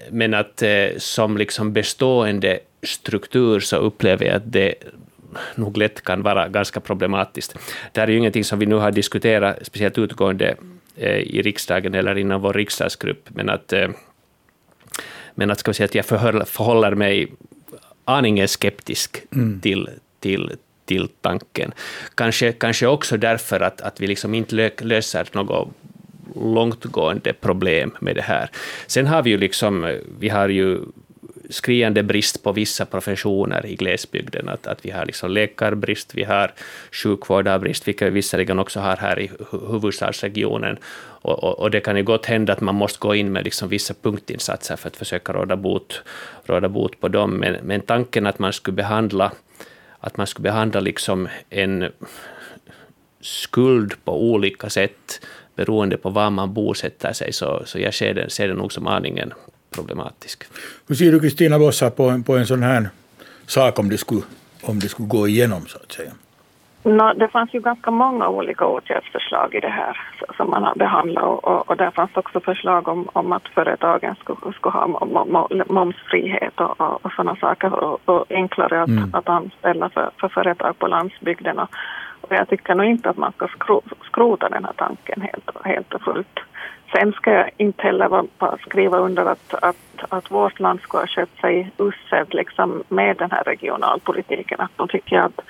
[0.09, 4.75] men att eh, som liksom bestående struktur så upplever jag att det
[5.55, 7.55] nog lätt kan vara ganska problematiskt.
[7.91, 10.55] Det här är ju ingenting som vi nu har diskuterat speciellt utgående
[10.95, 13.89] eh, i riksdagen eller inom vår riksdagsgrupp, men att, eh,
[15.35, 17.27] men att, ska säga att jag förhåller mig
[18.05, 19.61] aningen skeptisk mm.
[19.61, 20.51] till, till,
[20.85, 21.71] till tanken.
[22.15, 25.73] Kanske, kanske också därför att, att vi liksom inte löser något
[26.35, 28.49] långtgående problem med det här.
[28.87, 30.79] Sen har vi ju liksom, vi har ju
[31.49, 34.49] skriande brist på vissa professioner i glesbygden.
[34.49, 36.53] Att, att vi har liksom läkarbrist, vi har
[36.91, 40.77] sjukvårdarbrist, vilket vi visserligen också har här i huvudstadsregionen.
[41.21, 43.69] Och, och, och, det kan ju gott hända att man måste gå in med liksom
[43.69, 46.01] vissa punktinsatser för att försöka råda bot,
[46.43, 47.31] råda bot på dem.
[47.31, 49.31] Men, men tanken att man skulle behandla,
[49.99, 51.91] att man skulle behandla liksom en
[53.21, 55.21] skuld på olika sätt
[55.55, 58.87] beroende på var man bosätter sig, så, så jag ser det, ser det nog som
[58.87, 59.33] aningen
[59.75, 60.43] problematisk.
[60.87, 62.89] Hur ser du Kristina Vossa på en, på en sån här
[63.47, 64.21] sak om det, skulle,
[64.63, 66.11] om det skulle gå igenom så att säga?
[66.83, 69.97] No, det fanns ju ganska många olika åtgärdsförslag i det här
[70.37, 74.53] som man har behandlat och, och där fanns också förslag om, om att företagen skulle,
[74.53, 74.87] skulle ha
[75.69, 79.09] momsfrihet och, och, och sådana saker och, och enklare att, mm.
[79.13, 81.59] att anställa för, för företag på landsbygden.
[81.59, 81.69] Och,
[82.29, 85.93] och jag tycker nog inte att man ska skro, skrota den här tanken helt, helt
[85.93, 86.39] och fullt.
[86.91, 88.25] Sen ska jag inte heller
[88.65, 93.31] skriva under att, att, att vårt land ska ha köpt sig uselt liksom med den
[93.31, 94.61] här regionalpolitiken.
[94.61, 95.41] Att då tycker jag att,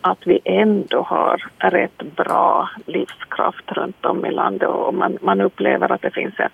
[0.00, 5.92] att vi ändå har rätt bra livskraft runt om i landet och man, man upplever
[5.92, 6.50] att det finns en,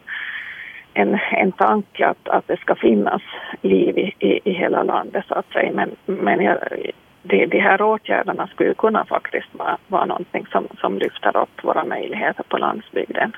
[0.95, 3.23] en, en tanke att, att det ska finnas
[3.63, 5.73] liv i, i, i hela landet så att säga.
[5.73, 6.59] Men, men jag,
[7.27, 11.85] de, de här åtgärderna skulle kunna faktiskt vara, vara någonting som, som lyfter upp våra
[11.85, 13.33] möjligheter på landsbygden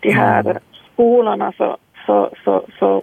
[0.00, 0.56] de här mm.
[0.92, 1.76] skolorna så,
[2.06, 3.02] så, så, så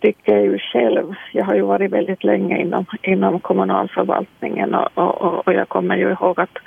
[0.00, 5.46] tycker jag ju själv, jag har ju varit väldigt länge inom, inom kommunalförvaltningen och, och,
[5.46, 6.58] och jag kommer ju ihåg att,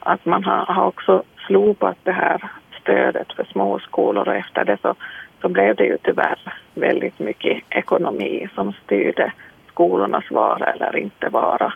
[0.00, 2.50] att man har, har också slopat det här
[2.80, 4.94] stödet för småskolor och efter det så,
[5.40, 6.38] så blev det ju tyvärr
[6.74, 9.32] väldigt mycket ekonomi som styrde
[9.68, 11.72] skolornas vara eller inte vara.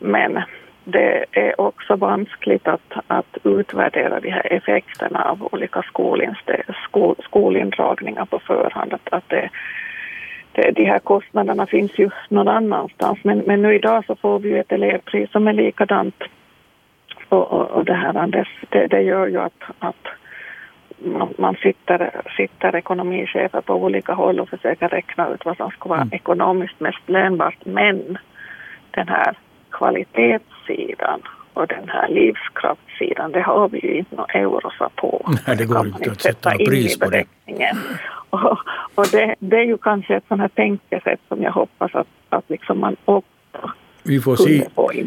[0.00, 0.42] Men
[0.84, 6.26] det är också vanskligt att, att utvärdera de här effekterna av olika skol,
[7.24, 8.92] skolindragningar på förhand.
[8.92, 9.50] Att, att det,
[10.52, 14.48] det, de här kostnaderna finns ju någon annanstans men, men nu idag så får vi
[14.48, 16.22] ju ett elevpris som är likadant.
[17.28, 20.06] Och, och, och det här det, det gör ju att, att
[20.98, 25.88] man, man sitter, sitter ekonomichefer på olika håll och försöker räkna ut vad som ska
[25.88, 26.12] vara mm.
[26.12, 27.64] ekonomiskt mest lönbart.
[27.64, 28.18] Men
[28.90, 29.34] den här
[29.70, 31.22] kvalitetssidan
[31.54, 35.30] och den här livskraftssidan, det har vi ju inte några eurosa på.
[35.46, 37.24] Nej, det går inte att sätta pris på det.
[38.32, 38.58] Och,
[38.94, 42.44] och det, det, är ju kanske ett sånt här tänkesätt som jag hoppas att, att
[42.50, 43.30] liksom man också
[44.02, 44.66] vi får, se,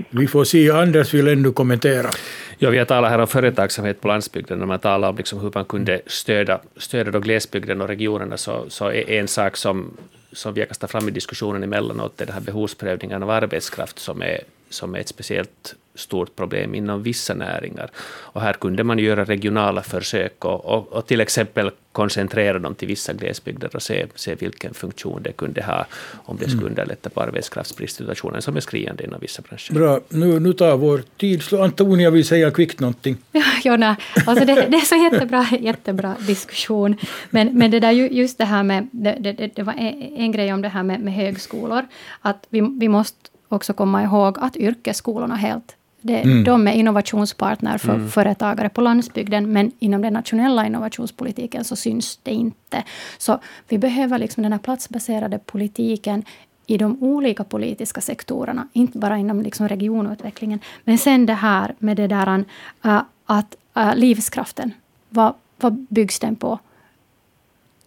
[0.09, 0.71] vi får se.
[0.71, 2.09] Anders vill ändå kommentera.
[2.57, 4.59] Ja, vi har talat här om företagsamhet på landsbygden.
[4.59, 8.65] När man talar om liksom hur man kunde stödja, stödja då glesbygden och regionerna så,
[8.69, 9.97] så är en sak som,
[10.31, 14.21] som vi har kastat fram i diskussionen emellanåt är den här behovsprövningen av arbetskraft som
[14.21, 14.39] är
[14.73, 17.89] som är ett speciellt stort problem inom vissa näringar.
[18.33, 22.87] Och här kunde man göra regionala försök och, och, och, till exempel koncentrera dem till
[22.87, 25.85] vissa glesbygder och se, se vilken funktion det kunde ha,
[26.25, 26.69] om det skulle mm.
[26.69, 29.73] underlätta på arbetskraftsbristsituationen som är skriande inom vissa branscher.
[29.73, 33.17] Bra, nu, nu tar vår tid Antonia vill säga kvickt någonting.
[33.31, 33.95] Ja, Jonna,
[34.25, 36.97] alltså det, det är så jättebra, jättebra diskussion.
[37.29, 40.53] Men, men det där, just det här med, det, det, det var en, en grej
[40.53, 41.85] om det här med, med högskolor,
[42.21, 46.43] att vi, vi måste också komma ihåg att yrkesskolorna helt det, mm.
[46.43, 48.09] De är innovationspartner för mm.
[48.09, 52.83] företagare på landsbygden, men inom den nationella innovationspolitiken så syns det inte.
[53.17, 56.23] Så vi behöver liksom den här platsbaserade politiken
[56.67, 60.59] i de olika politiska sektorerna, inte bara inom liksom regionutvecklingen.
[60.83, 62.45] Men sen det här med det där
[62.85, 64.71] uh, att uh, livskraften,
[65.09, 66.59] vad, vad byggs den på?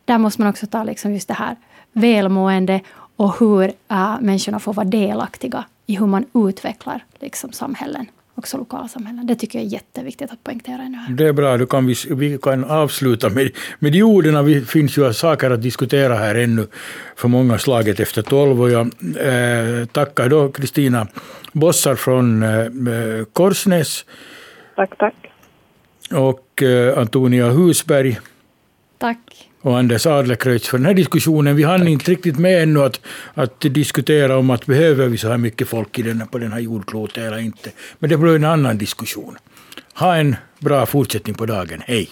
[0.04, 1.56] Där måste man också ta liksom just det här
[1.92, 2.80] välmående
[3.16, 8.06] och hur äh, människorna får vara delaktiga i hur man utvecklar liksom, samhällen
[8.38, 9.26] också lokalsamhällen.
[9.26, 11.14] Det tycker jag är jätteviktigt att poängtera nu här.
[11.14, 14.46] Det är bra, då kan vi, vi kan avsluta med, med de orden.
[14.46, 16.66] Det finns ju saker att diskutera här ännu
[17.16, 18.62] för många slaget efter tolv.
[18.62, 21.06] Och jag eh, tackar då Kristina
[21.52, 24.04] Bossar från eh, Korsnäs.
[24.76, 25.14] Tack, tack.
[26.12, 28.18] Och eh, Antonia Husberg.
[28.98, 31.56] Tack och Anders Adlercreutz för den här diskussionen.
[31.56, 33.00] Vi hann inte riktigt med ännu att,
[33.34, 36.60] att diskutera om att behöver vi så här mycket folk i den, på den här
[36.60, 37.70] jordklotet eller inte.
[37.98, 39.36] Men det blir en annan diskussion.
[39.94, 41.82] Ha en bra fortsättning på dagen.
[41.86, 42.08] Hej!